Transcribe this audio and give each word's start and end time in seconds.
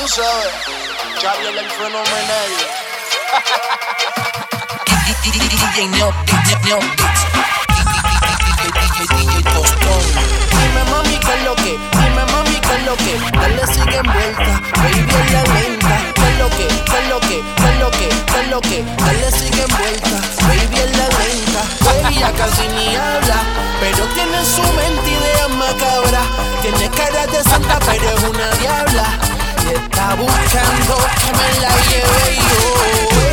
Tú 0.00 0.08
sabes, 0.08 0.52
Charlie 1.20 1.58
el 1.58 1.70
fenomenal. 1.72 2.50
DJ. 5.20 5.88
Dime 10.50 10.84
mami 10.90 11.18
qué 11.18 11.36
lo 11.44 11.54
que, 11.54 11.72
dime 11.92 12.24
mami 12.32 12.60
lo 12.86 12.96
que, 12.96 13.14
dale 13.38 13.66
sigue 13.74 13.98
envuelta, 13.98 14.60
baby 14.76 15.14
en 15.20 15.32
la 15.34 15.42
lenta, 15.42 15.94
qué 16.14 16.28
lo 16.38 16.48
que, 16.48 16.66
lo 17.10 17.20
que, 17.20 17.36
lo 17.78 17.90
que, 17.90 18.08
lo 18.48 18.60
que, 18.62 18.78
dale 19.04 19.30
sigue 19.32 19.62
envuelta, 19.64 20.16
baby 20.48 20.80
en 20.80 20.92
la 20.96 21.08
lenta, 21.08 21.62
baby 21.84 22.14
ya 22.20 22.32
casi 22.32 22.68
ni 22.68 22.96
está 30.10 30.22
buscando 30.22 30.96
que 31.20 31.30
me 31.38 31.48
la 31.60 31.70
lleve 31.88 32.36
yo, 32.36 32.62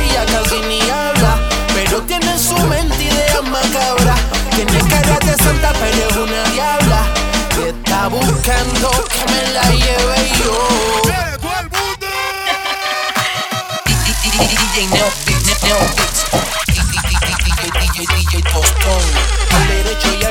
ella 0.00 0.24
casi 0.26 0.58
ni 0.62 0.80
habla, 0.90 1.32
pero 1.72 2.02
tiene 2.02 2.36
su 2.36 2.58
mente 2.66 3.04
idea 3.04 3.42
macabra, 3.42 4.16
tiene 4.50 4.78
cara 4.88 5.18
de 5.20 5.36
santa 5.36 5.72
pero 5.72 6.08
es 6.08 6.16
una 6.16 6.42
diabla, 6.50 7.06
y 7.58 7.62
está 7.68 8.08
buscando 8.08 8.90
que 9.08 9.24
me 9.32 9.52
la 9.52 9.70
lleve 9.70 10.32
yo. 10.42 10.52
DJ 14.24 14.86
Neo, 14.88 15.08
Neo, 15.62 15.78
DJ 19.86 20.24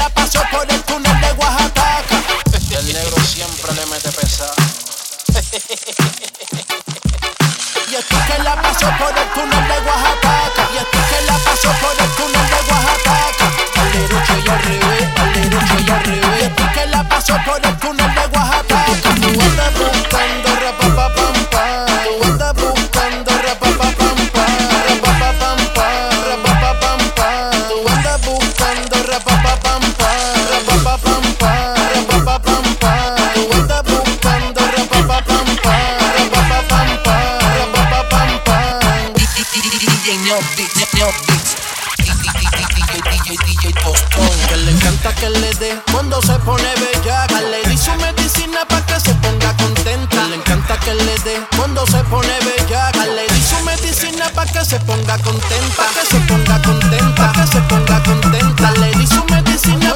la 0.00 0.08
paso 0.08 0.42
por 0.50 0.72
el 0.72 0.82
túnel 0.84 1.20
de 1.20 1.32
Oaxaca. 1.32 2.02
El 2.70 2.86
negro 2.92 3.16
siempre 3.22 3.72
le 3.74 3.86
mete 3.86 4.10
pesado. 4.12 4.54
Y 7.90 7.94
estoy 7.94 8.18
que 8.28 8.42
la 8.42 8.62
paso 8.62 8.86
por 8.98 9.18
el 9.18 9.28
túnel 9.34 9.59
DJ. 40.80 41.04
Que 44.48 44.56
le 44.56 44.70
encanta 44.70 45.14
que 45.14 45.28
le 45.28 45.52
dé 45.54 45.78
cuando 45.92 46.22
se 46.22 46.32
pone 46.38 46.72
bellaca. 46.80 47.40
Le 47.42 47.68
di 47.68 47.76
su 47.76 47.92
medicina 47.96 48.64
para 48.66 48.86
que 48.86 48.98
se 48.98 49.12
ponga 49.16 49.54
contenta. 49.58 50.26
Le 50.28 50.36
encanta 50.36 50.78
que 50.78 50.94
le 50.94 51.18
dé 51.18 51.38
cuando 51.56 51.86
se 51.86 52.02
pone 52.04 52.32
bellaca. 52.46 53.04
Le 53.04 53.26
di 53.28 53.42
su 53.42 53.62
medicina 53.62 54.30
para 54.34 54.50
que 54.50 54.64
se 54.64 54.80
ponga 54.80 55.18
contenta. 55.18 55.76
Pa' 55.76 55.92
que 55.92 56.06
se 56.06 56.18
ponga 56.20 56.62
contenta. 56.62 57.14
Pa' 57.14 57.32
que 57.32 57.46
se 57.46 57.60
ponga 57.60 58.02
contenta. 58.02 58.72
Le 58.80 58.90
di 58.92 59.06
su 59.06 59.22
medicina 59.24 59.94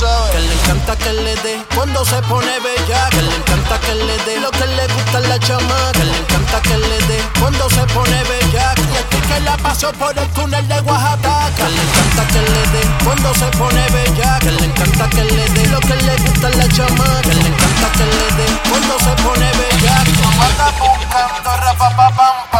que 0.00 0.38
le 0.40 0.54
encanta 0.54 0.96
que 0.96 1.12
le 1.12 1.36
dé 1.36 1.62
cuando 1.74 2.02
se 2.04 2.20
pone 2.22 2.58
bella. 2.60 3.10
Que 3.10 3.20
le 3.20 3.34
encanta 3.36 3.78
que 3.80 3.94
le 3.94 4.16
dé 4.24 4.40
lo 4.40 4.50
que 4.50 4.66
le 4.66 4.86
gusta 4.86 5.20
la 5.20 5.38
chama. 5.38 5.92
Que 5.92 6.04
le 6.04 6.16
encanta 6.16 6.62
que 6.62 6.78
le 6.78 6.98
dé 7.08 7.22
cuando 7.38 7.68
se 7.68 7.84
pone 7.92 8.24
bella. 8.24 8.74
Y 8.76 8.96
aquí 8.96 9.20
que 9.28 9.40
la 9.40 9.56
pasó 9.58 9.92
por 9.92 10.16
el 10.16 10.26
túnel 10.28 10.66
de 10.66 10.80
Oaxaca. 10.80 11.50
Que 11.56 11.68
le 11.68 11.82
encanta 11.82 12.26
que 12.32 12.40
le 12.40 12.62
dé 12.72 12.82
cuando 13.04 13.34
se 13.34 13.46
pone 13.58 13.86
bella. 13.90 14.38
Que 14.38 14.52
le 14.52 14.64
encanta 14.64 15.10
que 15.10 15.24
le 15.24 15.48
dé 15.50 15.66
lo 15.68 15.80
que 15.80 15.94
le 15.94 16.16
gusta 16.16 16.48
la 16.48 16.68
chama. 16.68 17.20
Que 17.22 17.34
le 17.34 17.48
encanta 17.48 17.92
que 17.92 18.04
le 18.04 18.28
dé 18.38 18.46
cuando 18.70 18.98
se 18.98 19.22
pone 19.22 19.50
bella. 19.60 20.04
Anda 20.40 20.72
buscando 20.80 21.50
rapapapam. 21.56 22.52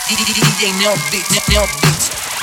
DJ 0.00 0.72
Neo, 0.72 0.94
Neo, 1.48 1.66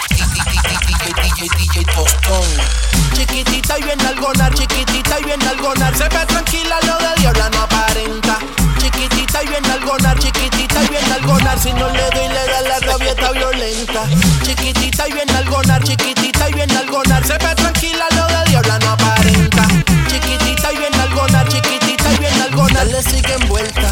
DJ 0.08 1.48
DJ 1.58 1.86
Tostón. 1.86 2.97
Chiquitita 3.38 3.78
y 3.78 3.84
bien 3.84 4.02
algonar, 4.02 4.52
chiquitita 4.52 5.20
y 5.20 5.24
bien 5.26 5.44
algonar. 5.44 5.96
Se 5.96 6.10
tranquila, 6.10 6.76
lo 6.88 6.98
de 6.98 7.22
diabla 7.22 7.50
no 7.52 7.62
aparenta. 7.62 8.40
Chiquitita 8.80 9.44
y 9.44 9.48
bien 9.48 9.66
algonar, 9.70 10.18
chiquitita 10.18 10.84
y 10.84 10.88
bien 10.88 11.12
algonar. 11.12 11.60
Si 11.60 11.72
no 11.72 11.88
le 11.88 12.10
doy, 12.16 12.30
le 12.30 12.48
da 12.48 12.62
la 12.62 12.80
rabieta 12.80 13.32
violenta. 13.34 14.06
Chiquitita 14.42 15.08
y 15.08 15.14
bien 15.14 15.30
algonar, 15.36 15.84
chiquitita 15.84 16.50
y 16.50 16.54
bien 16.54 16.72
algonar. 16.78 17.24
Se 17.28 17.38
tranquila, 17.38 18.06
lo 18.16 18.26
de 18.26 18.50
diabla 18.50 18.80
no 18.80 18.90
aparenta. 18.94 19.68
Chiquitita 20.08 20.74
y 20.74 20.78
bien 20.78 20.96
algonar, 21.00 21.48
chiquitita 21.48 22.14
y 22.14 22.18
bien 22.18 22.42
algonar. 22.42 22.88
Le 22.88 23.04
sigue 23.04 23.36
envuelta, 23.40 23.87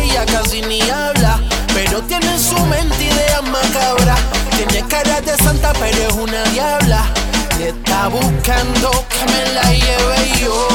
Ella 0.00 0.24
casi 0.26 0.62
ni 0.62 0.80
habla, 0.90 1.40
pero 1.74 2.02
tiene 2.02 2.38
su 2.38 2.58
mente 2.66 3.04
ideas 3.04 3.42
macabras. 3.42 4.18
Tiene 4.56 4.86
cara 4.88 5.20
de 5.20 5.36
santa, 5.36 5.72
pero 5.74 6.08
es 6.08 6.14
una 6.14 6.42
diabla. 6.44 7.04
Y 7.58 7.64
está 7.64 8.08
buscando 8.08 8.90
que 9.08 9.32
me 9.32 9.52
la 9.52 9.62
lleve 9.72 10.40
yo. 10.40 10.68